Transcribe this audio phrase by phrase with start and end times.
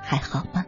[0.00, 0.64] 还好吗？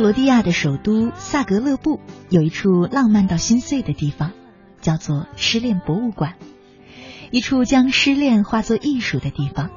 [0.00, 4.32] 克罗地亚的首都萨格勒布有一处浪漫到心碎的地方，
[4.80, 6.36] 叫做失恋博物馆，
[7.30, 9.68] 一处将失恋化作艺术的地方。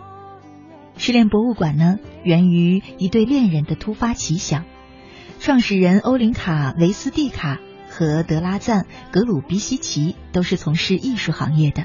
[0.96, 4.64] 失恋博物馆呢，源于一对恋人的突发奇想。
[5.42, 11.84] 创始人欧林卡维斯蒂卡和德拉赞格鲁比西奇都是从事艺术行业的，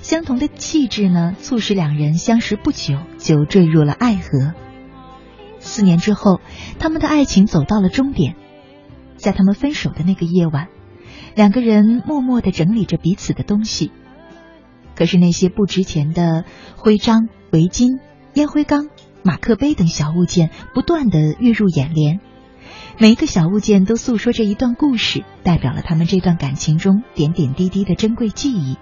[0.00, 4.52] 相同的气质呢，促使两人相识不久就坠入了爱河。
[5.62, 6.40] 四年之后，
[6.78, 8.36] 他们的爱情走到了终点。
[9.16, 10.68] 在他们分手的那个夜晚，
[11.36, 13.92] 两个人默默的整理着彼此的东西。
[14.96, 16.44] 可是那些不值钱的
[16.76, 18.00] 徽章、围巾、
[18.34, 18.88] 烟灰缸、
[19.22, 22.20] 马克杯等小物件不断的跃入眼帘，
[22.98, 28.76] 每一个小物件都诉说着一段故事，代表了他们这段感情中点点滴滴的珍贵记忆。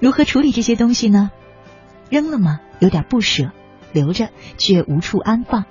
[0.00, 1.30] 如何处理这些东西呢？
[2.08, 2.60] 扔了吗？
[2.80, 3.52] 有点不舍。
[3.92, 5.64] 留着却无处安放，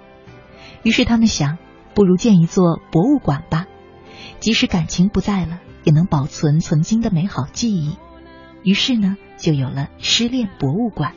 [0.84, 1.58] 于是他们想，
[1.94, 3.68] 不如建一座博物馆吧，
[4.40, 7.98] 即使感情不在了，也能保存曾经的美好记忆。
[8.64, 11.14] 于是呢，就有了失恋博物馆。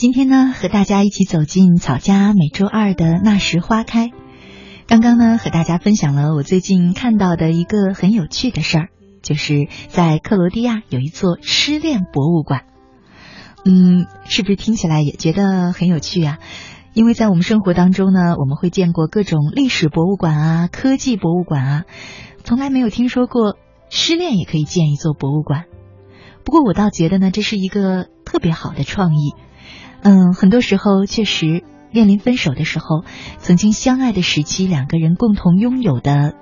[0.00, 4.08] 今天呢，和大家一起走进草家每周二的那时花开。
[4.86, 8.88] 刚刚呢，和大家分享了我最近看到的一个很有趣的事儿，
[9.20, 12.62] 就是在克罗地亚有一座失恋博物馆。
[13.66, 16.38] 嗯，是不是听起来也觉得很有趣啊？
[16.94, 21.84] 因为在我们生活当中呢，我们会见过各种历史博物馆啊、科技博物馆啊，
[22.42, 23.58] 从来没有听说过
[23.90, 25.64] 失恋也可以建一座博物馆。
[26.42, 29.34] 不过我倒觉得呢，这是一个特别好的创意。
[30.02, 31.62] 嗯，很多时候确实
[31.92, 33.04] 面临分手的时候，
[33.38, 36.34] 曾经相爱的时期，两个人共同拥有的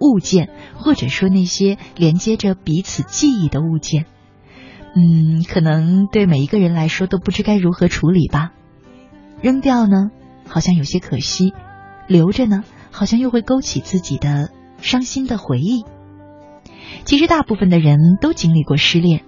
[0.00, 4.06] 物件，或者说那些连接着彼此记忆的物件，
[4.96, 8.52] 嗯，可能对每一个人来说都不知该如何处理吧。
[9.40, 10.10] 扔掉呢，
[10.48, 11.52] 好像有些可惜；
[12.08, 15.84] 留着呢，好像又会勾起自己的伤心的回忆。
[17.04, 19.22] 其实，大部分的人都经历过失恋，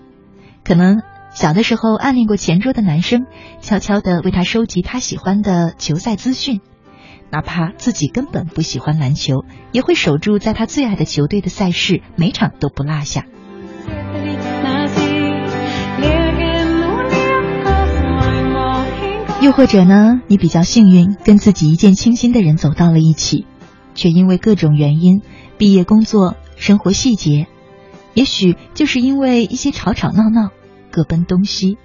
[0.65, 1.03] 可能。
[1.37, 3.27] 小的时候暗恋过前桌的男生，
[3.61, 6.63] 悄悄的为他收集他喜欢的球赛资讯，
[7.31, 13.27] 哪怕自己根本不喜欢篮球，也会守住在他最爱的球队的赛事，每场都不落下。
[19.43, 23.47] 又或者呢，你比较幸运，跟自己一见倾心的人走到了一起，
[23.95, 25.21] 却因为各种原因，
[25.59, 27.47] 毕业、工作、生活细节，
[28.15, 30.49] 也许就是因为一些吵吵闹闹。
[30.97, 31.77] 各奔东西，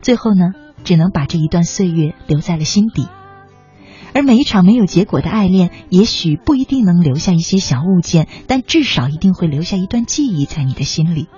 [0.00, 3.06] 最后呢，只能把这一段岁月留在了心底。
[4.14, 11.28] 而每一场没有结果的爱恋，也许不一定能留下一些小物件，但至少一定会留下一段记忆在你的心里。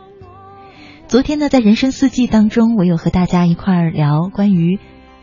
[1.08, 4.78] 昨天呢，在人生四季当中，我有和大家一块儿聊关于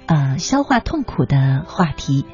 [0.05, 2.25] 呃消化痛苦的话题。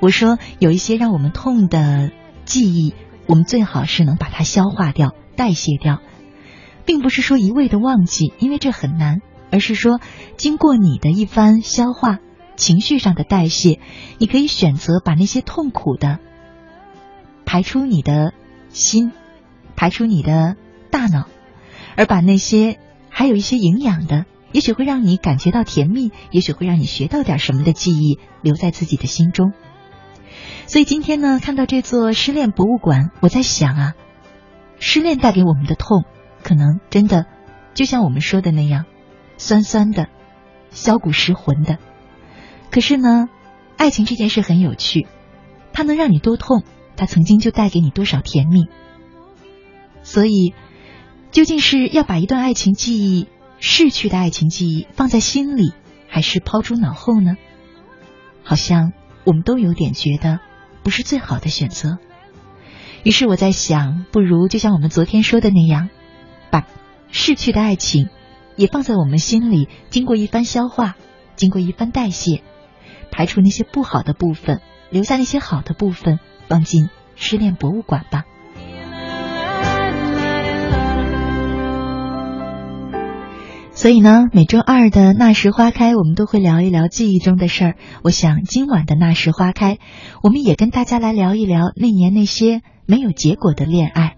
[0.00, 2.10] 我说，有一些让我们痛的
[2.46, 2.94] 记忆，
[3.26, 6.00] 我们最好是能把它消化掉、代谢掉。
[6.88, 9.20] 并不是说一味的忘记，因为这很难，
[9.50, 10.00] 而是说
[10.38, 12.16] 经过你的一番消化，
[12.56, 13.78] 情绪上的代谢，
[14.16, 16.18] 你可以选择把那些痛苦的
[17.44, 18.32] 排出你的
[18.70, 19.12] 心，
[19.76, 20.56] 排出你的
[20.90, 21.26] 大脑，
[21.94, 22.78] 而把那些
[23.10, 29.52] 还有一些营养的，也许会让你感觉到甜蜜，也许会让你学到点什么的记忆留在自己的心中。
[30.66, 33.92] 所以今天呢，看到这座失恋博物馆，我在想啊，
[34.78, 36.04] 失恋带给我们的痛，
[36.42, 37.26] 可能真的
[37.74, 38.84] 就像我们说的那样，
[39.36, 40.08] 酸酸的，
[40.70, 41.78] 削骨蚀魂的。
[42.70, 43.28] 可是呢，
[43.76, 45.06] 爱情这件事很有趣，
[45.72, 46.62] 它能让你多痛，
[46.96, 48.68] 它曾经就带给你多少甜蜜。
[50.02, 50.54] 所以，
[51.30, 55.72] 究竟是要把一段爱情记忆逝去的爱情记忆放在心里，
[56.08, 57.36] 还是抛诸脑后呢？
[58.42, 58.92] 好像
[59.24, 60.40] 我们都有点觉得。
[60.84, 61.98] 不是最好的选择，
[63.02, 65.90] 于是我在想，不如就像我们昨天说的那样，
[66.50, 66.66] 把
[67.10, 68.08] 逝去的爱情
[68.56, 70.96] 也放在我们心里，经过一番消化，
[71.36, 72.42] 经过一番代谢，
[73.10, 74.60] 排除那些不好的部分，
[74.90, 76.18] 留下那些好的部分，
[76.48, 78.24] 放进失恋博物馆吧。
[83.72, 87.76] 所以呢，每周二的那时花开，我们都会聊一聊记忆中的事儿。
[88.02, 89.78] 我想今晚的那时花开，
[90.20, 94.16] 我们也跟大家来聊一聊那年那些没有结果的恋爱，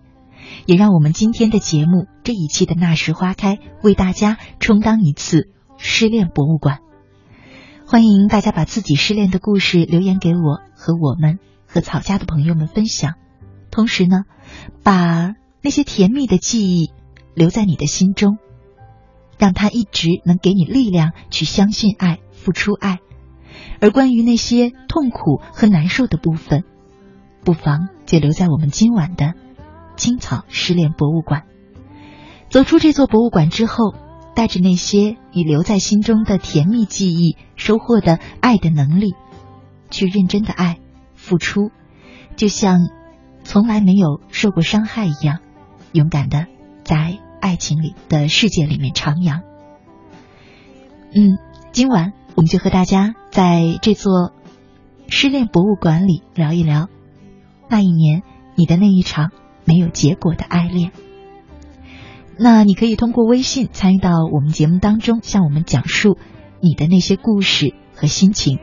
[0.66, 6.78] 也让我们今天的节目这一期的那时花开为大家充当一次失恋博物馆。
[7.86, 13.14] 欢迎大家把自己失恋的故事留言给我和我们和草家的朋友们分享，
[13.70, 14.24] 同时呢，
[14.82, 16.92] 把那些甜蜜的记忆
[17.34, 18.38] 留在你的心中。
[19.38, 22.98] 让它一直能给你力量去相信爱、付出爱，
[23.80, 26.64] 而关于那些痛苦和难受的部分，
[27.42, 29.32] 不妨就留在我们今晚的
[30.00, 31.44] 青草失恋博物馆。
[32.48, 33.94] 走出这座博物馆之后，
[34.34, 39.14] 带着那些你留在心中的甜蜜记忆，收获的爱的能力，
[39.90, 40.78] 去认真的爱、
[41.14, 41.70] 付出，
[42.34, 42.88] 就像
[43.44, 45.38] 从来没有受过伤害一样，
[45.92, 46.46] 勇敢的
[46.82, 47.18] 在。
[47.42, 49.40] 爱情里的世界里面徜徉。
[51.14, 51.38] 嗯，
[51.72, 54.34] 今晚我们就和大家在这座
[55.08, 56.90] 失恋博物馆里聊一聊
[57.70, 58.22] 那一年
[58.56, 59.30] 你的那一场
[59.70, 60.90] 没有结果的爱恋。
[62.36, 66.18] 那你可以通过微信参与到我们节目当中，向我们讲述
[66.60, 68.58] 你的那些故事和心情。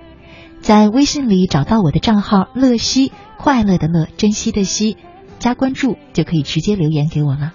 [0.59, 4.97] 在微信里找到我的账号“乐西”，快乐的乐，珍惜的惜，
[5.39, 7.53] 加关注就可以直接留言给我了。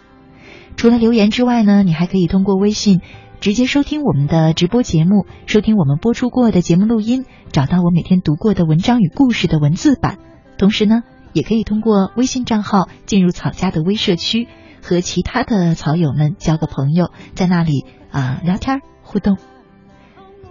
[0.77, 3.03] 除了留言之外呢，你还可以通过微信
[3.41, 10.19] 直接收听我们的直播节目，收听我们播出过的节目录音，找到我每天读过的文章与故事的文字版。
[10.57, 11.03] 同时呢，
[11.33, 14.49] 也可以通过微信账号进入草家的微社区，
[14.83, 19.37] 和其他的草友们交个朋友，在那里啊聊天互动。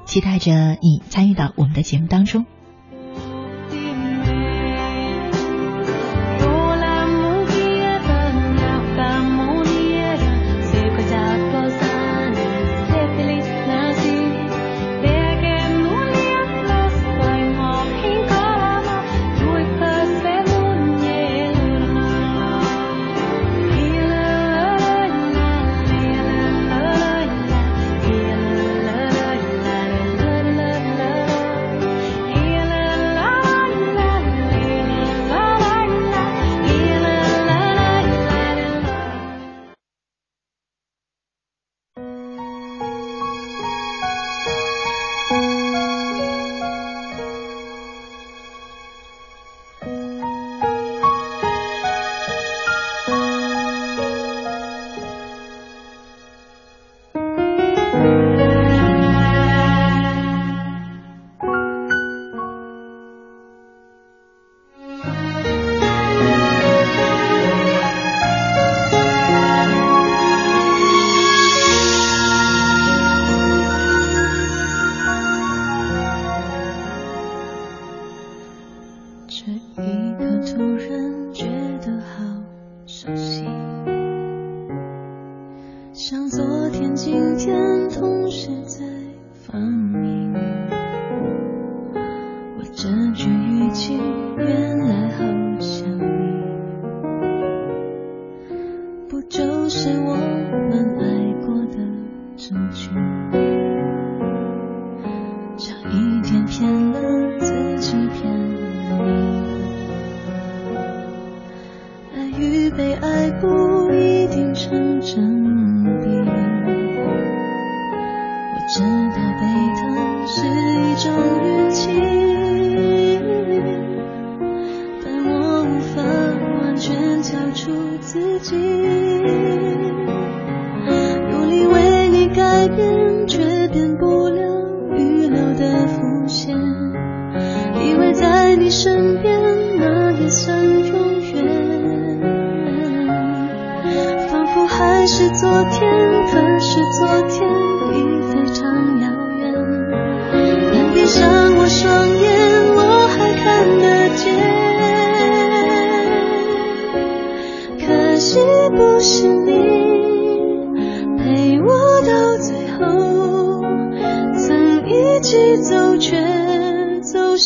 [0.05, 2.45] 期待着你参与到我们的节目当中。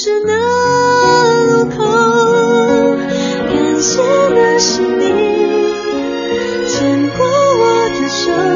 [0.05, 0.33] 是那
[1.45, 1.83] 路口
[3.49, 3.99] 感谢
[4.35, 8.54] 那是你牵过我的手。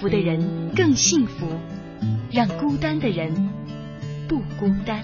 [0.00, 1.44] 福的人更幸福，
[2.30, 3.50] 让孤单的人
[4.28, 5.02] 不孤单。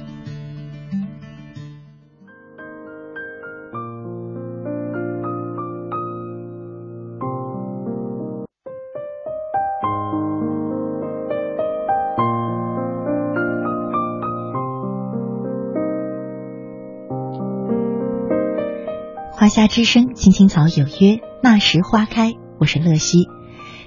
[19.32, 22.32] 华夏之声，青青草有约，那时花开。
[22.60, 23.26] 我是乐西。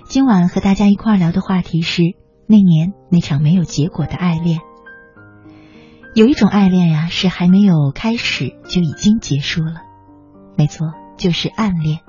[0.09, 2.01] 今晚和大家一块聊的话题是
[2.47, 4.59] 那年那场没有结果的爱恋。
[6.15, 9.81] 有一种爱恋呀，是还没有开始就已经结束了。
[10.57, 11.99] 没错，就是暗恋。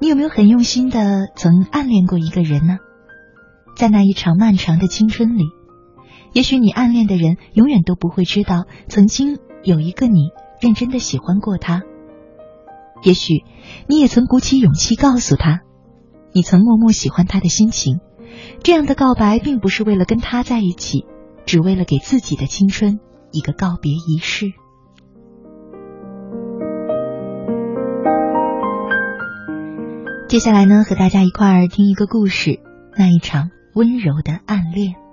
[0.00, 2.78] 你有没有很用心的曾暗恋过一个人呢？
[3.76, 5.44] 在那一场漫长的青春里，
[6.32, 11.82] 也许你暗恋的人永远都不会知道，曾经有一个你认真的喜欢过他。
[13.02, 13.44] 也许
[13.88, 15.60] 你也曾鼓起勇气告诉他。
[16.34, 18.00] 你曾默默喜欢他的心情，
[18.64, 21.06] 这样的告白并不是为了跟他在一起，
[21.46, 22.98] 只为了给自己的青春
[23.30, 24.46] 一个告别仪式。
[30.28, 32.58] 接下来呢，和大家一块儿听一个故事，
[32.98, 35.03] 那一场温柔的暗恋。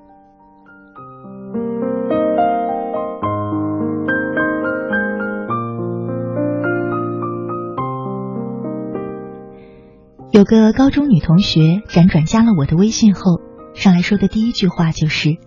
[10.41, 13.39] 有个高中女同学辗转加了我的微信后，
[13.75, 15.37] 上来说的第一句话就是：“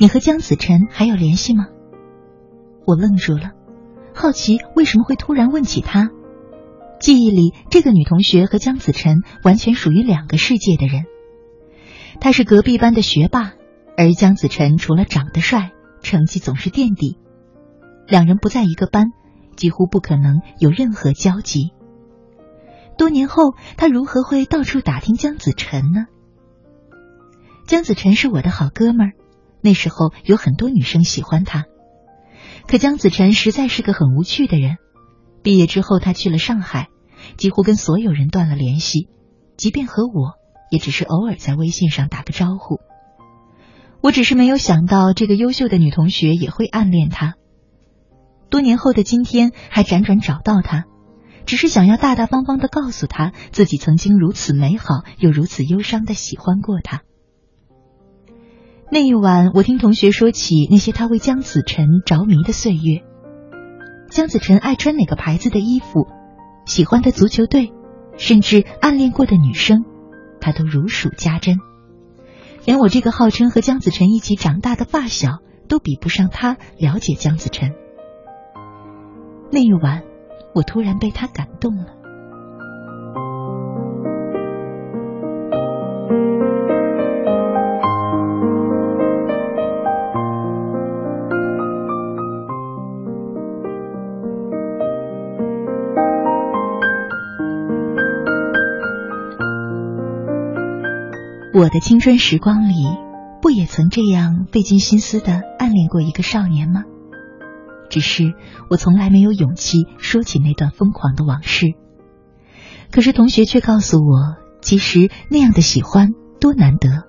[0.00, 1.68] 你和江子晨还有联系吗？”
[2.84, 3.52] 我愣住了，
[4.12, 6.10] 好奇为什么会突然问起他。
[6.98, 11.04] 记忆里，这个女同学和江子晨完全属于两个世界的人。
[12.18, 13.52] 她是隔壁班的学霸，
[13.96, 15.70] 而江子晨除了长得帅，
[16.02, 17.16] 成绩总是垫底。
[18.08, 19.12] 两人不在一个班，
[19.54, 21.70] 几乎不可能有任何交集。
[22.96, 26.06] 多年后，他如何会到处打听江子晨呢？
[27.66, 29.12] 江子晨是我的好哥们儿，
[29.60, 31.64] 那时候有很多女生喜欢他。
[32.66, 34.76] 可江子晨实在是个很无趣的人。
[35.42, 36.88] 毕业之后，他去了上海，
[37.36, 39.08] 几乎跟所有人断了联系，
[39.56, 40.34] 即便和我，
[40.70, 42.80] 也只是偶尔在微信上打个招呼。
[44.00, 47.34] 我只是没有想到，这个优秀的女同学也会暗恋他。
[48.48, 50.84] 多年后的今天，还辗转找到他，
[51.46, 57.02] 只是想要大大方方的告诉他自己曾经如此美好又如此忧伤的喜欢过他。
[58.90, 63.02] 那一晚，我听同学说起那些他为江子晨着迷的岁月。
[64.10, 66.06] 江子晨爱穿哪个牌子的衣服，
[66.66, 67.72] 喜欢的足球队，
[68.16, 69.84] 甚至暗恋过的女生，
[70.40, 71.56] 他都如数家珍。
[72.64, 75.38] 连我这个号称和江子晨一起长大的发小，
[75.68, 77.72] 都比不上他了解江子晨。
[79.50, 80.02] 那一晚，
[80.56, 81.84] 我突然被他感动了。
[101.52, 102.86] 我的青春时光里，
[103.42, 106.84] 不也曾这样费尽心思的暗恋过一个少年吗？
[107.88, 108.34] 只是
[108.70, 111.66] 我从来没有勇气说起那段疯狂的往事。
[112.90, 117.04] 可是同学却告诉我，其实那样的喜欢多难得，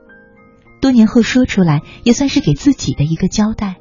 [0.82, 3.76] 多年后说出来也算是给自己的一个交代。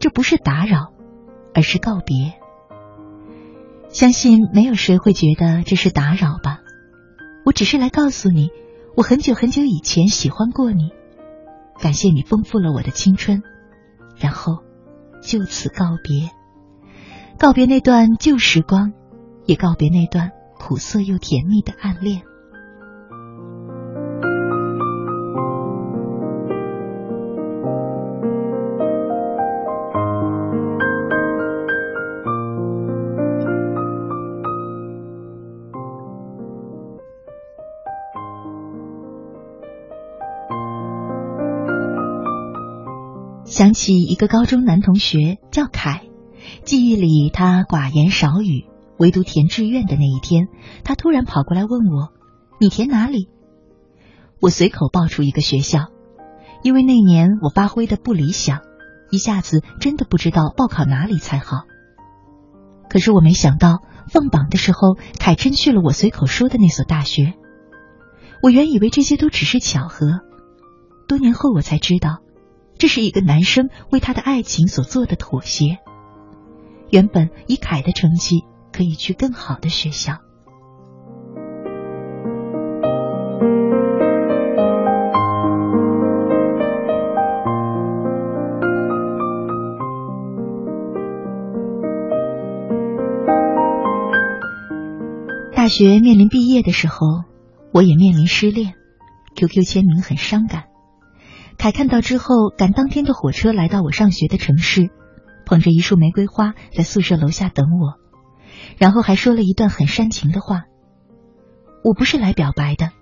[0.00, 0.92] 这不是打扰，
[1.54, 2.34] 而是告别。
[3.88, 6.60] 相信没有谁会觉得这是打扰吧？
[7.44, 8.50] 我只是来告诉你。
[8.96, 10.90] 我很久很久以前喜欢过你，
[11.80, 13.44] 感谢你丰富了我的青春，
[14.16, 14.64] 然后
[15.22, 16.30] 就此告别，
[17.38, 18.92] 告别那段旧时光，
[19.46, 22.22] 也告别那段苦涩又甜蜜的暗恋。
[43.58, 46.04] 想起一个高中男同学叫凯，
[46.62, 48.66] 记忆里他寡言少语，
[49.00, 50.46] 唯独填志愿的那一天，
[50.84, 52.12] 他突然跑过来问我
[52.62, 53.28] ：“你填哪里？”
[54.40, 55.86] 我随口报出一个学校，
[56.62, 58.60] 因为那年我发挥的不理想，
[59.10, 61.62] 一下子真的不知道报考哪里才好。
[62.88, 67.34] 可是我没想到放榜的时候，凯真去了我随口说的那所大学。
[68.40, 70.20] 我原以为这些都只是巧合，
[71.08, 72.18] 多年后我才知道。
[72.78, 75.78] 这是一个男生为他的爱情所做的妥协。
[76.90, 80.18] 原本以凯的成绩可以去更好的学校。
[95.54, 97.24] 大学面临毕业的时候，
[97.72, 98.72] 我也面临失恋
[99.34, 100.67] ，QQ 签名很伤感。
[101.58, 104.90] 凯看到之后，赶当天的火车来到我上学的城市，
[105.44, 107.98] 捧着一束玫瑰花在宿舍楼下等我，
[108.78, 110.66] 然后还说了一段很煽情的话。
[111.82, 112.92] 我不是来表白的，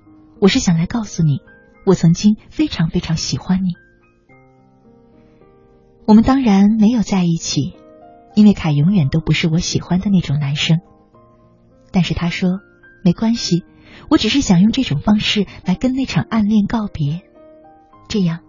[0.41, 1.41] 我是想来告诉你，
[1.85, 3.75] 我曾经非常非常喜欢你。
[6.07, 7.77] 我们当然没有在一起，
[8.35, 10.81] 因为凯永远都不是我喜欢的那种男生。
[11.93, 12.61] 但是他说
[13.05, 13.65] 没关系，
[14.09, 17.21] 我只是想用这种方式来跟那场暗恋告别，
[18.09, 18.41] 这样。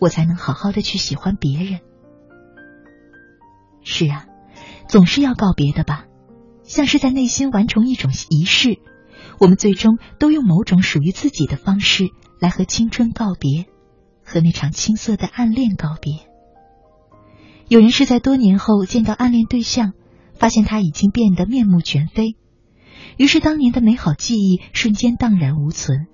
[0.00, 1.80] 我才能好好的去喜欢别人。
[3.82, 4.26] 是啊，
[4.88, 6.06] 总是要告别的吧，
[6.64, 8.78] 像是在内心完成一种仪式。
[9.38, 12.08] 我们最终都用某种属于自己的方式
[12.40, 13.66] 来和青春告别，
[14.24, 16.14] 和那场青涩的暗恋告别。
[17.68, 19.92] 有人是在多年后见到暗恋对象，
[20.34, 22.36] 发现他已经变得面目全非；
[23.16, 26.06] 于是当年的美好记忆瞬间荡然无存。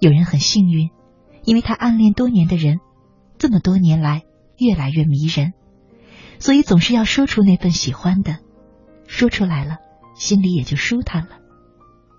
[0.00, 0.90] 有人很幸运，
[1.48, 2.78] 因为他暗恋多年的人，
[3.38, 4.24] 这么多年来
[4.58, 5.54] 越来越迷人，
[6.38, 8.40] 所以总是要说出那份喜欢的，
[9.06, 9.78] 说出来了，
[10.14, 11.38] 心里也就舒坦了，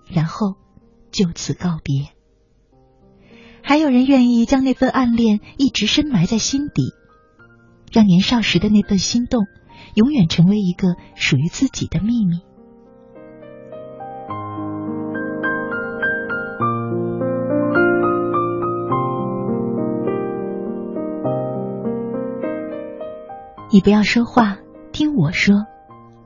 [0.08, 0.56] 然后
[1.12, 2.08] 就此告别。
[3.62, 6.92] 还有人愿意将那份暗恋一直深埋在心底，
[7.92, 9.44] 让年少时的那份心动，
[9.94, 12.40] 永远成为一个属于自己的秘密。
[23.72, 24.58] 你不要说话，
[24.92, 25.64] 听我说。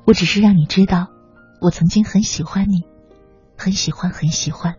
[0.07, 1.09] 我只是让你知道，
[1.61, 2.85] 我曾经很喜欢你，
[3.57, 4.77] 很喜欢，很喜欢。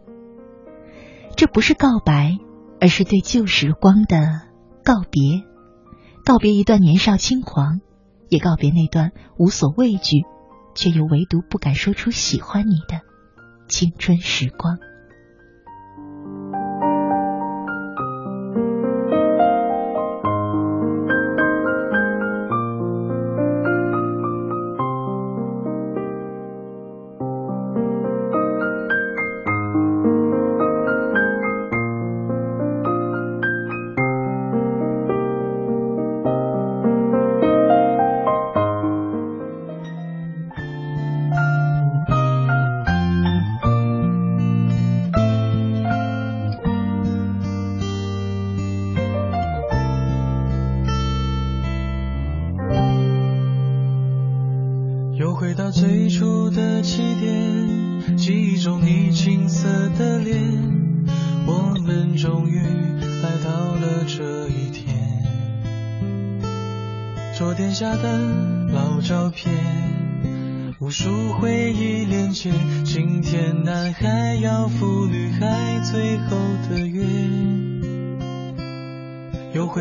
[1.36, 2.38] 这不是告白，
[2.82, 4.41] 而是对旧时光的
[4.84, 5.43] 告别，
[6.23, 7.82] 告别一段年少轻狂，
[8.30, 10.23] 也告别那段无所畏惧，
[10.73, 13.01] 却又唯独不敢说出喜欢你的
[13.67, 14.80] 青春时光。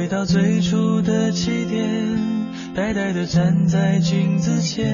[0.05, 1.88] 回到最初的起点，
[2.75, 4.87] 呆呆地站在镜子前，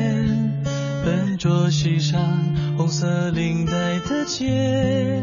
[1.05, 2.23] 笨拙系上
[2.77, 5.21] 红色领带的结，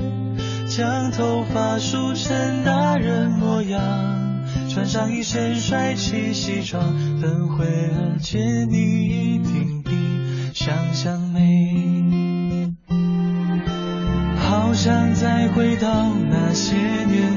[0.68, 3.80] 将头发梳成大人模样，
[4.70, 6.84] 穿上一身帅气西装，
[7.22, 9.92] 等会儿见你一定比
[10.54, 12.74] 想象美。
[14.36, 17.37] 好想再回到那些年，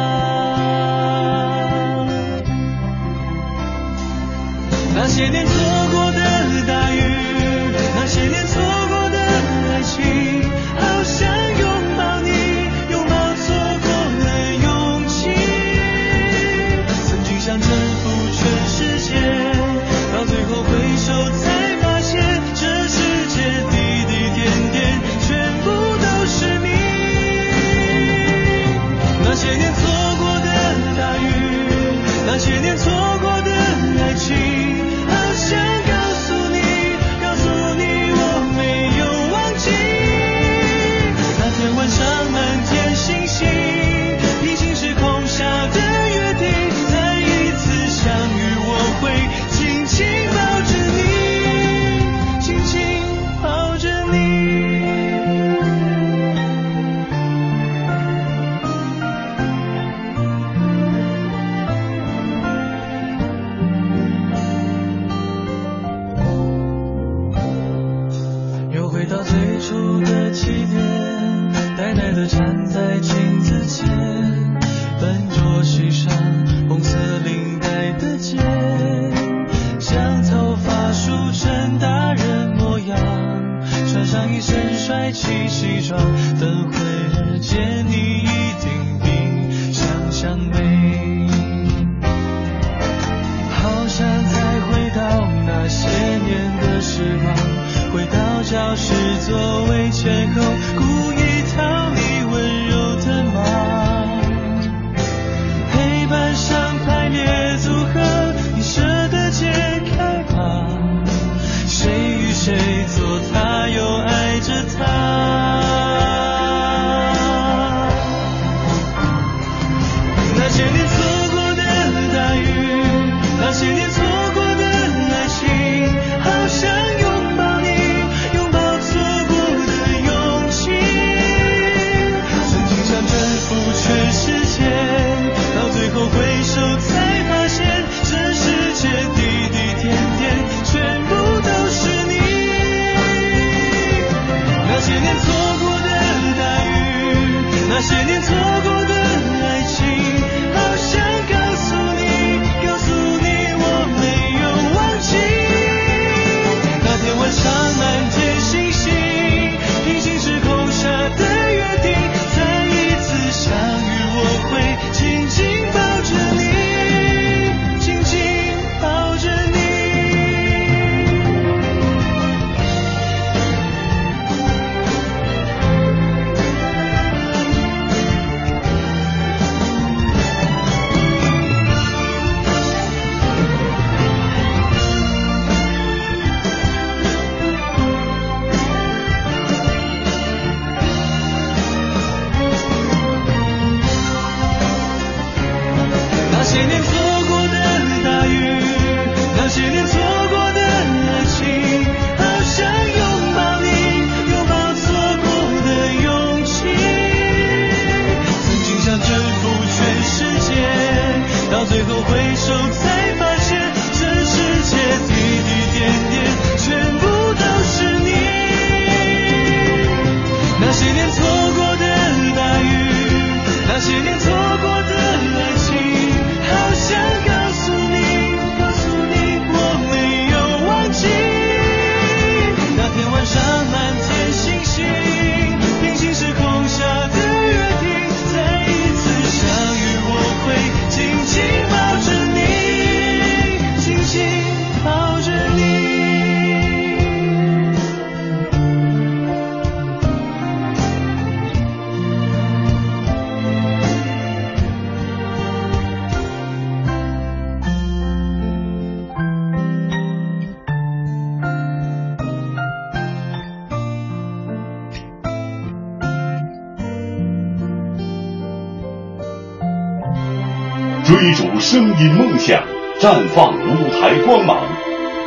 [273.01, 274.55] 绽放舞台光芒。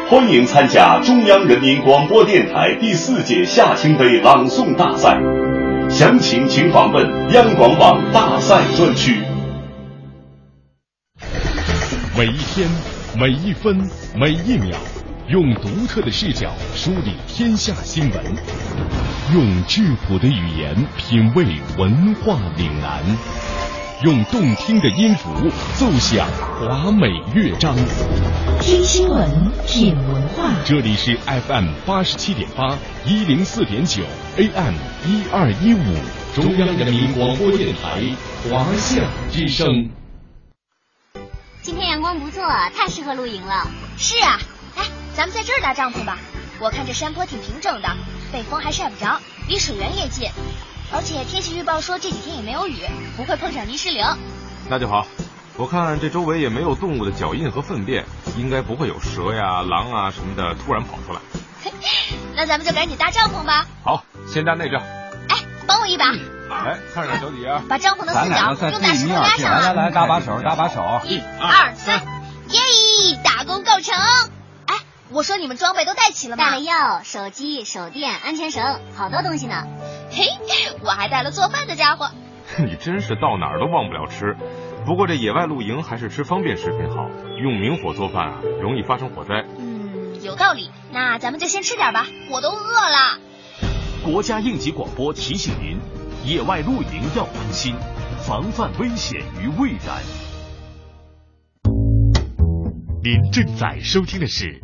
[0.08, 5.18] 欢迎参加中央人民广播电台第四届夏青杯朗诵大赛，
[5.90, 9.20] 详情请访问央广网大赛专区。
[12.16, 12.68] 每一天，
[13.18, 13.76] 每一分，
[14.14, 14.76] 每一秒，
[15.26, 18.24] 用独特的视角梳理天下新闻，
[19.34, 21.44] 用质朴的语言品味
[21.76, 23.02] 文化岭南。
[24.02, 25.30] 用动听的音符
[25.78, 26.26] 奏响
[26.58, 27.76] 华美乐章，
[28.60, 29.30] 听新闻，
[29.66, 30.50] 品文化。
[30.64, 32.76] 这里是 FM 八十七点八，
[33.06, 34.02] 一零四点九
[34.36, 34.74] ，AM
[35.06, 35.94] 一二一五，
[36.34, 38.02] 中央人民广播电台
[38.50, 39.88] 华夏之声。
[41.62, 42.42] 今天阳光不错，
[42.76, 43.68] 太适合露营了。
[43.96, 44.40] 是啊，
[44.76, 44.82] 哎，
[45.14, 46.18] 咱们在这儿搭帐篷吧。
[46.58, 47.88] 我看这山坡挺平整的，
[48.32, 50.28] 北风还晒不着，离水源也近。
[50.94, 52.76] 而且天气预报说这几天也没有雨，
[53.16, 54.06] 不会碰上泥石流。
[54.68, 55.06] 那就好，
[55.56, 58.04] 我看这周围也没有动物的脚印和粪便，
[58.36, 61.18] 应该不会有蛇呀、狼啊什么的突然跑出来。
[62.36, 63.66] 那咱们就赶紧搭帐篷吧。
[63.82, 64.80] 好，先搭那张。
[65.28, 66.04] 哎，帮我一把。
[66.50, 69.50] 哎，看着小底啊，把帐篷的四角用大石头压上。
[69.50, 71.00] 来来来，搭把手，搭把手。
[71.06, 72.00] 一二三，
[72.50, 72.60] 耶！
[73.24, 73.94] 大功告成。
[75.14, 76.44] 哎，我说你们装备都带齐了吗？
[76.44, 79.62] 带了药、手机、手电、安全绳，好多东西呢。
[80.10, 80.26] 嘿，
[80.82, 82.10] 我还带了做饭的家伙。
[82.58, 84.36] 你真是到哪儿都忘不了吃。
[84.84, 87.08] 不过这野外露营还是吃方便食品好，
[87.40, 89.44] 用明火做饭啊，容易发生火灾。
[89.56, 90.70] 嗯，有道理。
[90.92, 93.20] 那咱们就先吃点吧，我都饿了。
[94.04, 95.78] 国家应急广播提醒您：
[96.24, 97.76] 野外露营要当心，
[98.26, 100.02] 防范危险于未然。
[103.02, 104.46] 您正在收听的是《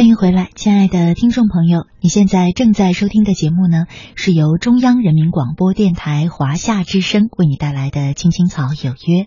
[0.00, 3.84] 欢迎回来，亲爱的听众朋友，你现在正在收听的节目呢，
[4.14, 9.24] 是由中央人民广播电台华夏之声为你带来的《青青草有约》，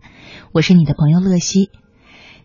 [0.52, 1.70] 我是你的朋友乐西。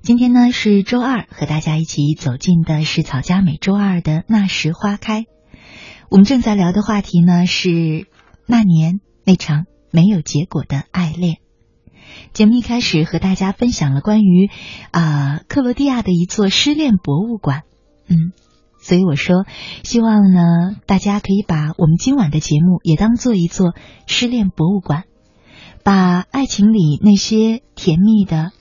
[0.03, 5.25] 今天呢是周二，和大家一起走进的是草家每周二的那时花开。
[6.11, 8.09] 我们正在聊的话题呢是
[8.45, 11.38] 那年那场没有结果的爱恋。
[12.35, 14.51] 节目一开始和大家分享了关于
[14.91, 17.62] 啊克罗地亚的一座失恋博物馆，
[18.09, 18.33] 嗯，
[18.81, 19.44] 所以我说
[19.85, 23.75] 希望呢大家可以把我们今晚的节目也当做一座
[24.07, 25.05] 失恋博物馆，
[25.85, 28.53] 把爱情里那些甜蜜的。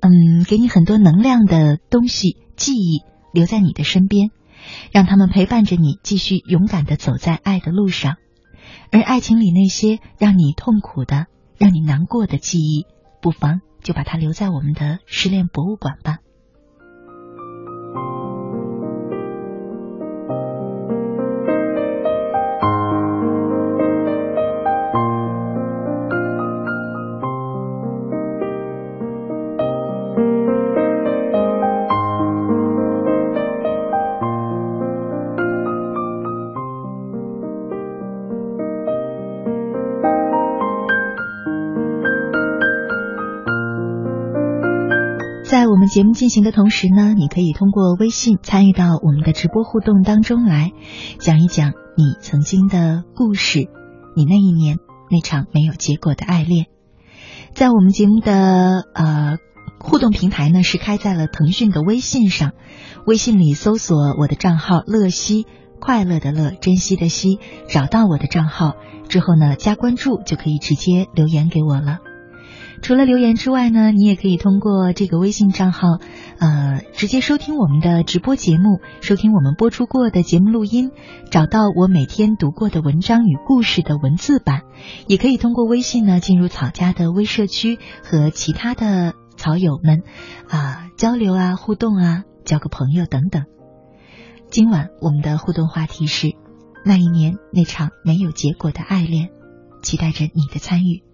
[0.00, 4.30] 嗯，给你很多能量的东西、记忆留在你的身边，
[4.92, 8.16] 让他们陪伴着你，继续勇敢的走在爱的路上。
[8.92, 11.26] 而爱情里那些让你痛苦的、
[11.58, 12.84] 让你难过的记忆，
[13.20, 16.18] 不妨就把它留在我们的失恋博物馆吧。
[45.86, 50.72] 节目进行的同时呢，你可以通过微信参与到我们的直播互动当中来，
[51.18, 53.68] 讲一讲你曾经的故事，
[54.16, 54.78] 你那一年
[55.10, 56.66] 那场没有结果的爱恋。
[57.52, 59.38] 在我们节目的呃
[59.78, 62.52] 互动平台呢，是开在了腾讯的微信上，
[63.06, 65.46] 微信里搜索我的账号“乐西”，
[65.80, 68.74] 快乐的乐，珍惜的惜，找到我的账号
[69.08, 71.98] 之后呢，加关注就可以直接留言给我了。
[72.82, 75.98] 除了留言之外呢，你也可以通过这个微信账号，
[76.38, 80.90] 呃，直接收听我们的直播节目，收听我们播出过的节目录音，
[81.30, 84.62] 找到我每天读过的文章与故事的文字版，
[85.08, 90.02] 也可以通过微信呢进入草家的微社区和其他的草友们
[90.48, 93.44] 啊交流啊互动啊交个朋友等等。
[94.48, 96.36] 今晚我们的互动话题是
[96.84, 99.30] 那一年那场没有结果的爱恋，
[99.82, 101.05] 期待着你的参与。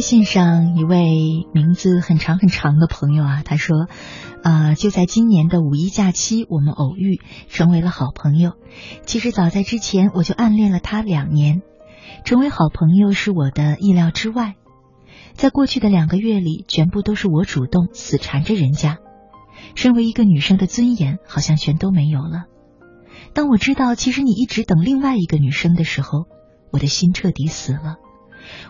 [0.00, 3.86] 微信上一位名字很长很长的朋友啊，他说，
[4.42, 7.20] 啊，就在今年的五一假期，我们偶遇，
[7.50, 8.52] 成为了好朋友。
[9.04, 11.60] 其实早在之前，我就暗恋了他两年，
[12.24, 14.54] 成为好朋友是我的意料之外。
[15.34, 19.00] 在过去的两个月里，全部都是我主动死缠着人家。
[19.74, 22.44] 身为一个女生的尊严，好像全都没有了。
[23.34, 26.24] 当我知道其实你一直等另外一个女生的时候，
[26.72, 27.96] 我的心彻底死了。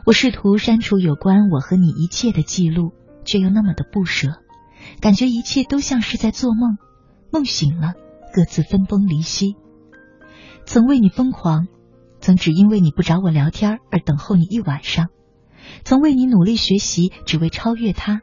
[0.05, 2.93] 我试图删除有关我和你一切的记录，
[3.25, 4.43] 却又那么的不舍，
[5.01, 6.79] 感觉一切都像是在做梦。
[7.33, 7.95] 梦醒了，
[8.35, 9.55] 各自分崩离析。
[10.65, 11.69] 曾为你疯狂，
[12.21, 15.09] 曾只因为你不找我聊天而等候你一晚上，
[15.85, 18.21] 曾为你努力学习，只为超越他。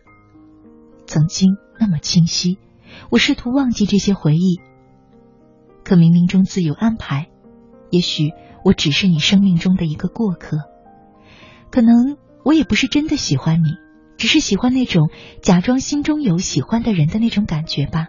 [1.05, 2.57] 曾经那么清晰，
[3.09, 4.59] 我试图忘记这些回忆，
[5.85, 7.29] 可冥冥中自有安排。
[7.89, 8.33] 也许
[8.65, 10.57] 我只是你生命中的一个过客。
[11.71, 13.71] 可能我也不是真的喜欢你，
[14.17, 15.09] 只是喜欢那种
[15.41, 18.07] 假装心中有喜欢的人的那种感觉吧。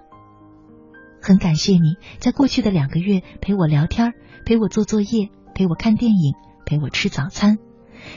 [1.21, 4.13] 很感谢你在过去的两个月陪我聊天，
[4.47, 6.35] 陪我做作业，陪我看电影，
[6.65, 7.59] 陪我吃早餐，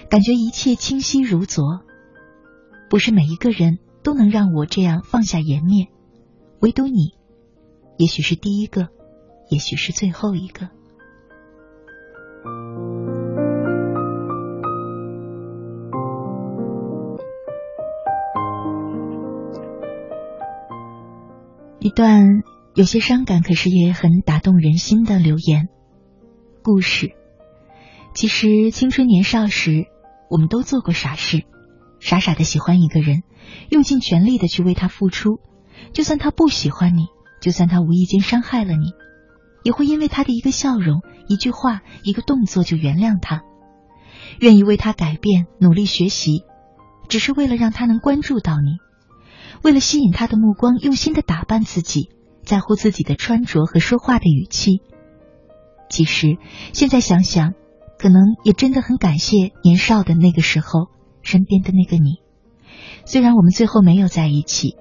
[0.09, 1.81] 感觉一切清晰如昨。
[2.89, 5.87] 不是每一个人都能让我这样放下颜面，
[6.59, 7.15] 唯独你，
[7.97, 8.89] 也许是第一个，
[9.49, 10.69] 也许是最后一个。
[21.83, 22.43] 一段
[22.75, 25.67] 有些伤感，可是也很打动人心的留言
[26.61, 27.13] 故事。
[28.13, 29.85] 其实青春年少时，
[30.29, 31.43] 我们都做过傻事，
[31.99, 33.23] 傻傻的喜欢一个人，
[33.71, 35.39] 用尽全力的去为他付出。
[35.91, 37.07] 就算他不喜欢你，
[37.41, 38.91] 就算他无意间伤害了你，
[39.63, 43.41] 也会因为他的一个笑容、一句话、一个动作就原谅他，
[44.39, 46.43] 愿意为他改变，努力学习，
[47.09, 48.77] 只是为了让他能关注到你。
[49.63, 52.09] 为了吸引他的目光，用心的打扮自己，
[52.43, 54.81] 在乎自己的穿着和说话的语气。
[55.89, 56.37] 其实
[56.73, 57.53] 现在想想，
[57.99, 60.87] 可能也真的很感谢年少的那个时候
[61.21, 62.21] 身边的那个你。
[63.05, 64.77] 虽然我们最后没有在一起，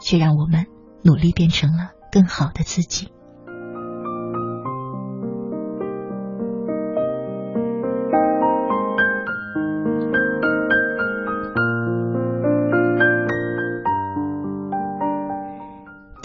[0.00, 0.66] 却让我们
[1.02, 3.08] 努力变成了更好的自己。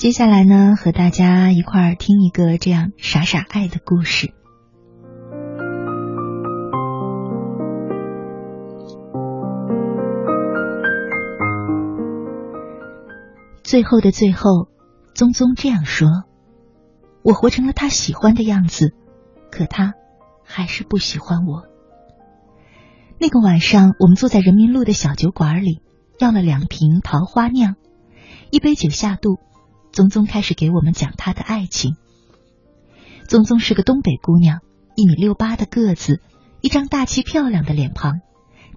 [0.01, 4.33] 接下来呢，和大家一块儿听一个这样傻傻爱的故事。
[13.61, 14.69] 最后的最后，
[15.13, 16.07] 宗宗这样说
[17.21, 18.95] ：“我活成了他喜欢的样子，
[19.51, 19.93] 可他
[20.43, 21.65] 还是不喜欢我。”
[23.21, 25.83] 那个晚上，我们坐在人民路的小酒馆里，
[26.17, 27.75] 要了两瓶桃花酿，
[28.49, 29.37] 一杯酒下肚。
[29.91, 31.97] 宗宗开始给我们讲他的爱情。
[33.27, 34.59] 宗宗是个东北姑娘，
[34.95, 36.21] 一米六八的个子，
[36.61, 38.21] 一张大气漂亮的脸庞，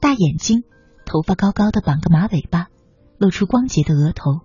[0.01, 0.65] 大眼睛，
[1.07, 2.67] 头发高高的绑个马尾巴，
[3.19, 4.41] 露出光洁的额头。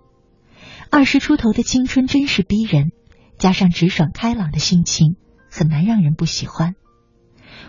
[0.90, 2.92] 二十出头的青春真是逼人，
[3.38, 5.16] 加上直爽开朗的性情，
[5.50, 6.76] 很难让人不喜欢。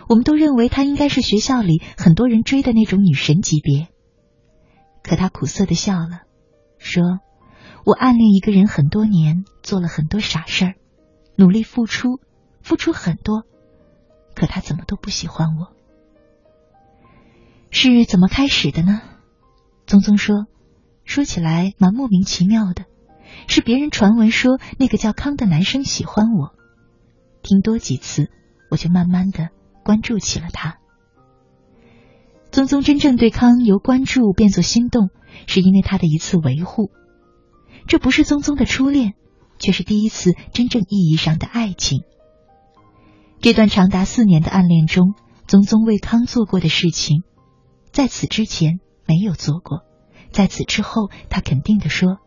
[0.08, 3.88] 我们都认为她应该是学校里很多人追的那种女神级别。
[5.02, 6.22] 可她苦涩的笑了，
[6.78, 7.18] 说。
[7.84, 10.74] 我暗恋一个人很多年，做了很多傻事儿，
[11.36, 12.20] 努力付出，
[12.62, 13.42] 付出很多，
[14.34, 15.74] 可他怎么都不喜欢我。
[17.70, 19.00] 是怎么开始的呢？
[19.84, 20.46] 宗宗说，
[21.04, 22.84] 说起来蛮莫名其妙的，
[23.48, 26.54] 是别人传闻说那个叫康的男生喜欢我，
[27.42, 28.30] 听多几次，
[28.70, 29.48] 我就慢慢的
[29.82, 30.78] 关注起了他。
[32.52, 35.08] 宗宗真正对康由关注变作心动，
[35.48, 36.92] 是因为他的一次维护。
[37.86, 39.14] 这不是宗宗的初恋，
[39.58, 42.02] 却是第一次真正意义上的爱情。
[43.40, 45.14] 这段长达四年的暗恋中，
[45.46, 47.22] 宗宗为康做过的事情，
[47.90, 49.80] 在此之前没有做过，
[50.30, 52.18] 在此之后，他肯定的说，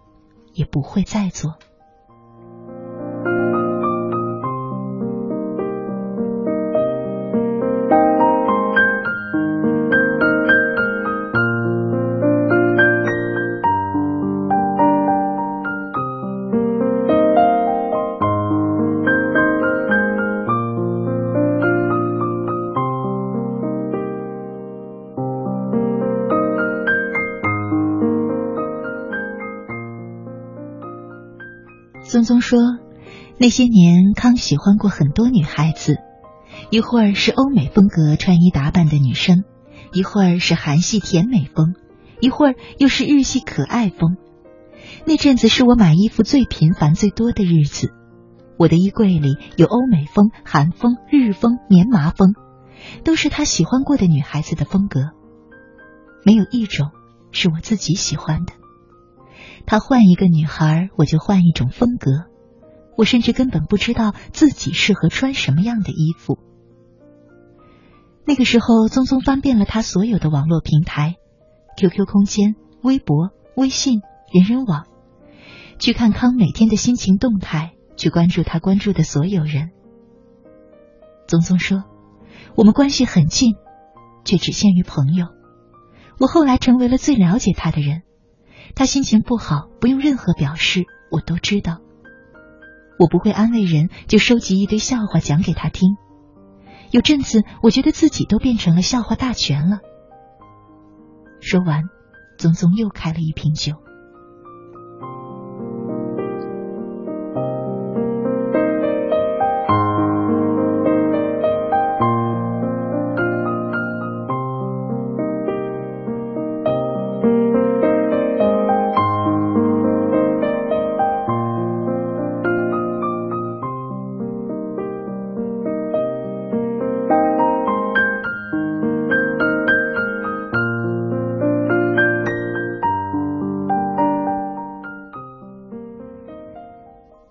[0.54, 1.58] 也不会再做。
[33.38, 35.98] 那些年康喜欢过很多女孩子，
[36.70, 39.44] 一会儿是欧美风格穿衣打扮的女生，
[39.92, 41.74] 一会儿是韩系甜美风，
[42.22, 44.16] 一会儿又是日系可爱风。
[45.06, 47.92] 那阵子是我买衣服最频繁、最多的日子。
[48.58, 52.36] 我的衣柜里有欧美风、韩风、日风、棉麻风，
[53.04, 55.10] 都是他喜欢过的女孩子的风格，
[56.24, 56.92] 没有一种
[57.32, 58.54] 是我自己喜欢的。
[59.66, 62.34] 他换一个女孩，我就换一种风格。
[62.98, 66.40] 我甚至根本不知道自己适合穿什么样的衣服。
[68.26, 71.16] 那个时候，宗宗翻遍了他所有的网络平台
[71.78, 74.02] ：QQ 空间、微博、微信、
[74.34, 74.88] 人人网，
[75.78, 79.70] 去看康每天的心情动态，去关注他关注的所有人。
[81.28, 81.84] 宗宗说
[82.56, 83.56] ：“我们关系很近，
[84.24, 85.28] 却只限于朋友。”
[86.20, 88.04] 我后来成为了最了解他的人。
[88.74, 91.80] 他心情不好，不用任何表示，我都知道。
[92.98, 95.98] 我不会安慰人，就收集一堆笑话讲给他听。
[96.92, 99.80] 有阵子，我觉得自己都变成了笑话大全了。
[101.42, 101.84] 说完，
[102.38, 103.74] 宗宗又开了一瓶酒。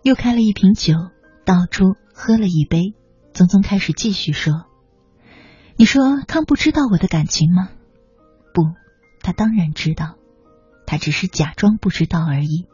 [0.04, 0.92] 又开了一瓶酒，
[1.46, 2.92] 倒出喝了一杯。
[3.32, 4.66] 宗宗开始继续说
[5.76, 7.70] ：“你说康不知道我的感情吗？
[8.52, 8.64] 不，
[9.22, 10.16] 他当然知道，
[10.86, 12.66] 他只是假装不知道而已。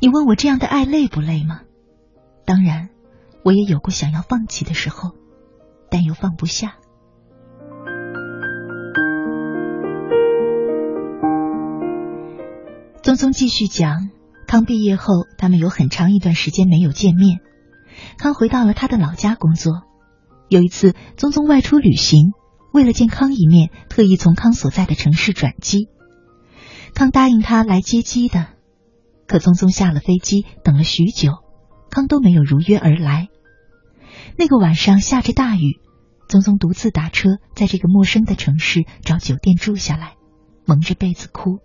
[0.00, 1.60] 你问我这样的爱累不累吗？
[2.44, 2.88] 当然，
[3.44, 5.12] 我也有过想要放弃的时候，
[5.92, 6.74] 但又放不下。”
[13.00, 14.10] 宗宗继续讲。
[14.50, 17.38] 康毕业后，他们有很长一段时间没有见面。
[18.18, 19.84] 康回到了他的老家工作。
[20.48, 22.32] 有一次，宗宗外出旅行，
[22.72, 25.86] 为了见康一面，特意从康所在的城市转机。
[26.94, 28.48] 康答应他来接机的，
[29.28, 31.30] 可宗宗下了飞机，等了许久，
[31.88, 33.28] 康都没有如约而来。
[34.36, 35.78] 那个晚上下着大雨，
[36.26, 40.14] 宗宗独自打车在这个陌生的城市找酒店住下来，
[40.66, 41.60] 蒙着被子哭。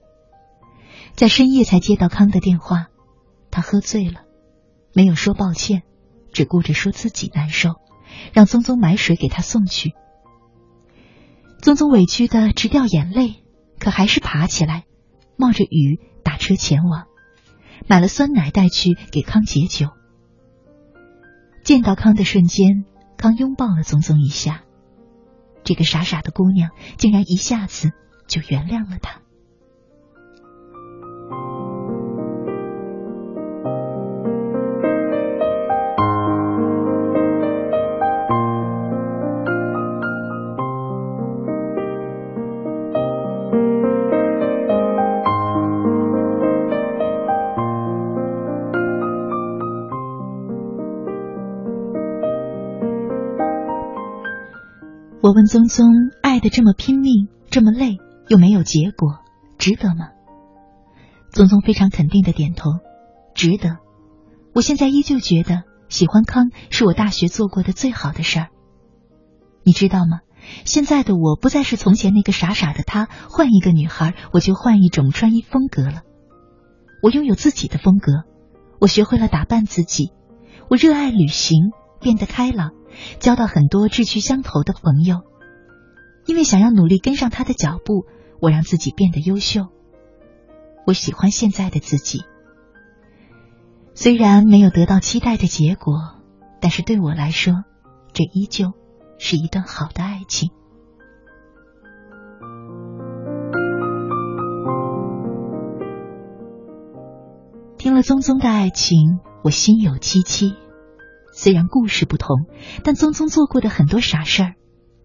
[1.15, 2.87] 在深夜才接到康的电话，
[3.49, 4.21] 他喝醉了，
[4.93, 5.83] 没有说抱歉，
[6.33, 7.75] 只顾着说自己难受，
[8.33, 9.93] 让宗宗买水给他送去。
[11.61, 13.43] 宗宗委屈的直掉眼泪，
[13.79, 14.83] 可还是爬起来。
[15.37, 17.07] 冒着雨打车前往，
[17.87, 19.89] 买了酸奶带去给康解酒。
[21.63, 22.85] 见到康的瞬间，
[23.17, 24.63] 康拥抱了宗宗一下。
[25.63, 27.91] 这个傻傻的姑娘竟然一下子
[28.27, 29.21] 就原谅了他。
[55.25, 55.87] 我问宗宗
[56.21, 57.97] ：“爱的这么拼命，这么累，
[58.27, 59.21] 又没有结果，
[59.57, 60.09] 值得吗？”
[61.33, 62.69] 宗宗非常肯定的点头
[63.33, 63.77] ：“值得。
[64.53, 68.49] 我现在依旧觉得喜欢康是我大学做过的最好的事儿。
[69.63, 70.19] 你知道吗？
[70.63, 76.03] 现在的我不再是从前那个傻傻的他，换一个女孩我就换一种穿衣风格了。
[77.01, 78.11] 我拥有自己的风格，
[78.79, 80.11] 我学会了打扮自己，
[80.69, 81.71] 我热爱旅行，
[82.05, 82.69] 变得开朗。”
[83.19, 85.23] 交到很多志趣相投的朋友，
[86.25, 88.05] 因为想要努力跟上他的脚步，
[88.39, 89.67] 我让自己变得优秀。
[90.87, 92.21] 我喜欢现在的自己，
[93.95, 96.21] 虽然没有得到期待的结果，
[96.61, 97.65] 但是对我来说，
[98.13, 98.71] 这依旧
[99.17, 100.51] 是一段好的爱情。
[107.77, 110.55] 听了宗宗的爱情，我心有戚戚。
[111.37, 112.45] 虽然故事不同，
[112.85, 114.55] 但宗宗做过的很多傻事儿，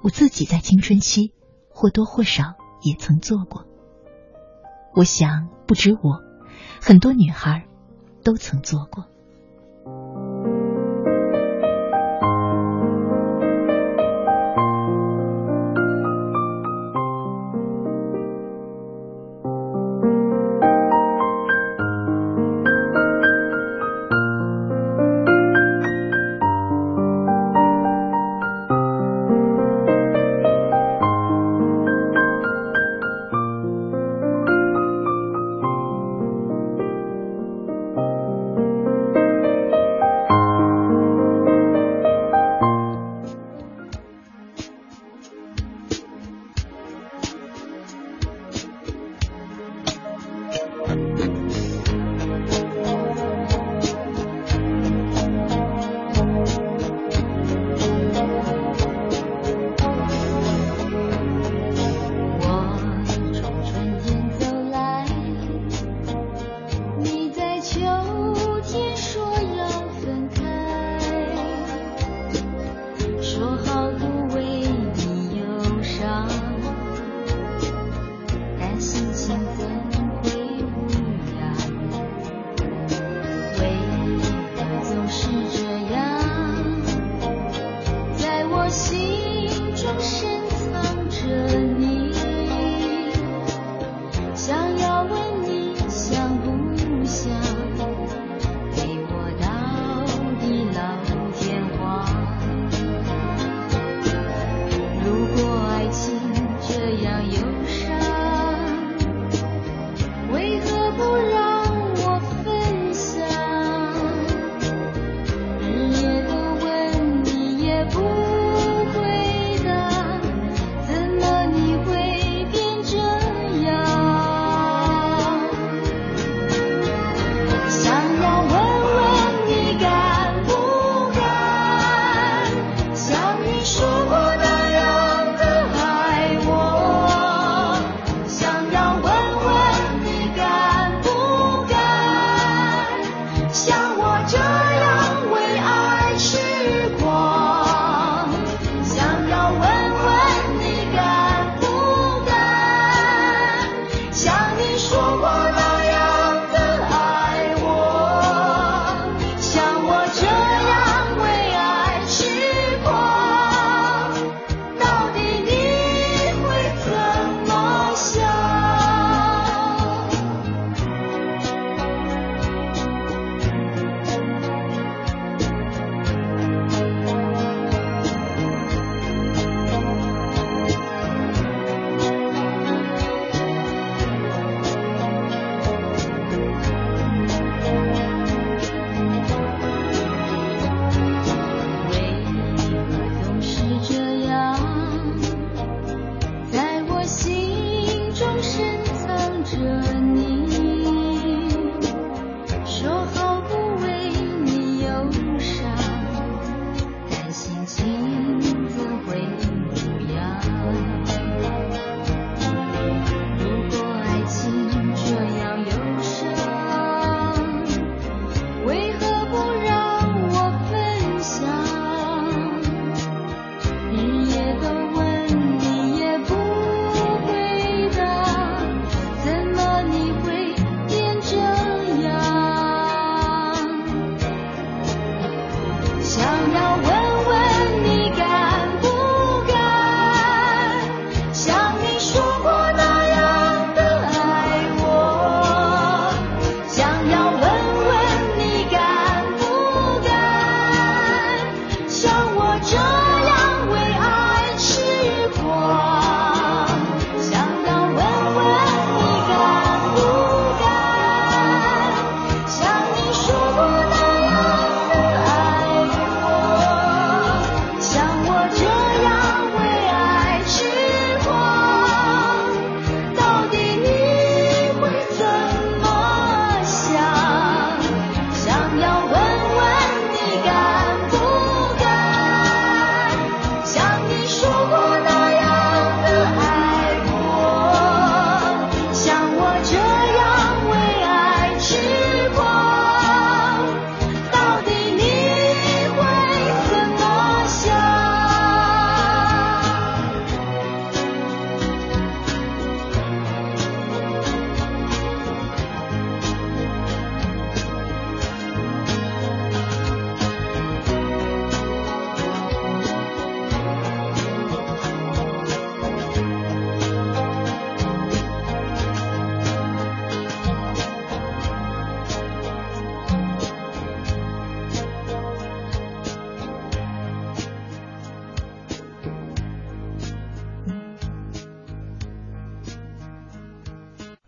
[0.00, 1.34] 我自己在青春期
[1.68, 3.66] 或多或少也曾做过。
[4.94, 6.22] 我想，不止我，
[6.80, 7.66] 很多女孩
[8.22, 9.06] 都曾做过。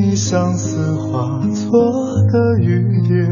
[0.00, 1.90] 你相思化作
[2.30, 3.28] 的雨点？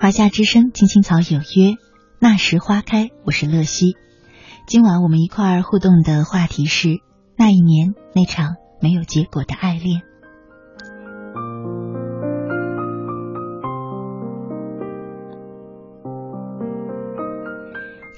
[0.00, 1.76] 华夏之声，青青草有约，
[2.18, 3.10] 那时花开。
[3.26, 3.96] 我是乐西。
[4.70, 7.00] 今晚我们一块儿互动的话题是
[7.36, 10.00] 那一年那场没有结果的爱恋。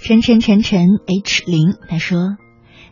[0.05, 2.37] 晨晨晨晨 H 零他说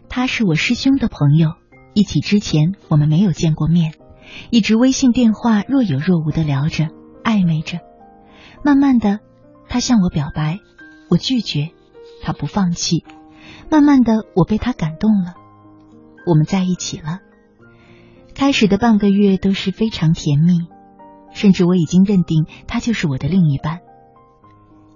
[0.08, 1.50] 他是我师兄的朋友，
[1.92, 3.92] 一起之前我们没有见过面，
[4.48, 6.88] 一直微信电话若有若无的聊着，
[7.22, 7.80] 暧昧着。
[8.64, 9.18] 慢慢的，
[9.68, 10.60] 他向我表白，
[11.10, 11.72] 我拒绝，
[12.22, 13.04] 他不放弃。
[13.70, 15.34] 慢慢的，我被他感动了，
[16.26, 17.20] 我们在一起了。
[18.34, 20.58] 开始的半个月都是非常甜蜜，
[21.32, 23.80] 甚至我已经认定他就是我的另一半。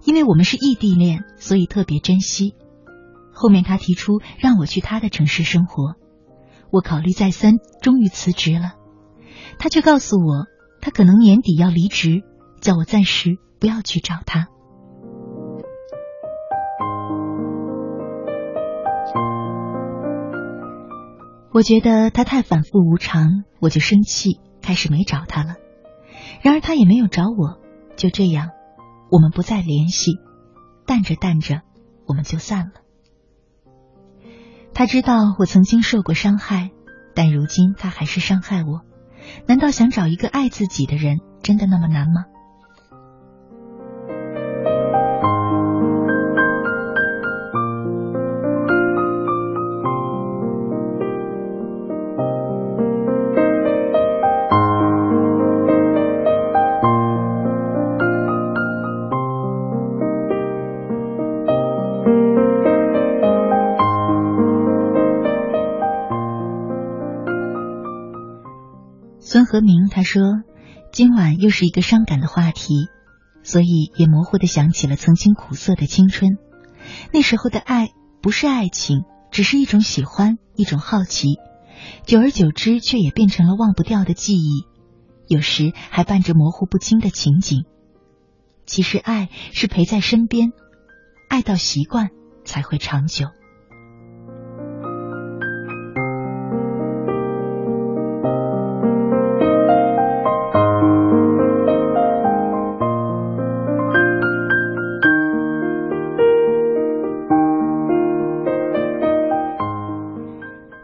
[0.04, 2.54] 因为我们是异地恋，所以特别珍惜。
[3.32, 5.94] 后面他提出让我去他的城市生活，
[6.70, 8.74] 我考虑再三，终于辞职了。
[9.58, 10.46] 他却告诉我，
[10.80, 12.22] 他可能年底要离职，
[12.60, 13.38] 叫我暂时。
[13.60, 14.48] 不要去找他。
[21.54, 25.54] 我觉得他太反复无常，我就生气，开始没找他了。
[26.42, 27.60] 然而他也没有找我，
[27.94, 28.50] 就这样，
[29.08, 30.18] 我们不再联系，
[30.84, 31.60] 淡着淡着，
[32.08, 32.72] 我们就散了。
[34.74, 36.72] 他知道我曾经受过伤害，
[37.14, 38.80] 但如今他还是伤害我。
[39.46, 42.24] 难道想找一个爱自己的人，真的那么难吗？
[69.20, 70.22] 孙和明他说
[70.92, 72.86] ：“今晚又是一个伤感的话题，
[73.42, 76.38] 所以也模糊的想起了曾经苦涩的青春。
[77.12, 77.88] 那时候的爱
[78.22, 79.02] 不是爱情，
[79.32, 81.38] 只是一种喜欢，一种好奇。
[82.06, 84.66] 久而久之，却也变成了忘不掉的记忆，
[85.26, 87.64] 有时还伴着模糊不清的情景。
[88.66, 90.52] 其实，爱是陪在身边，
[91.34, 92.10] 爱到习惯
[92.44, 93.26] 才会长久。”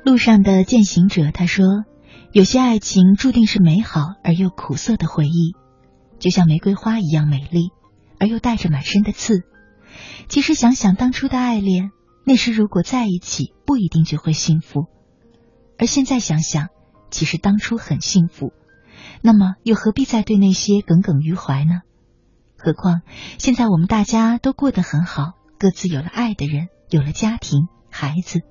[0.05, 1.65] 路上的践行者他说
[2.35, 5.55] ：“有些爱情注定是美好而又苦涩的回忆，
[6.19, 7.71] 就像玫瑰花一样美丽，
[8.19, 9.45] 而又带着满身的刺。
[10.29, 11.91] 其实想想当初的爱恋，
[12.25, 14.87] 那时如果在一起，不一定就会幸福。
[15.79, 16.69] 而现在想想，
[17.11, 18.53] 其实当初很幸福，
[19.23, 21.81] 那么又何必再对那些耿耿于怀呢？
[22.57, 23.03] 何况
[23.39, 28.43] 现在我们大家都过得很好，各自有了爱的人，有了家庭、孩子。”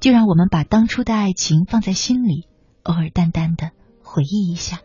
[0.00, 2.48] 就让我们把当初的爱情放在心里，
[2.82, 3.70] 偶尔淡淡的
[4.02, 4.80] 回忆一下。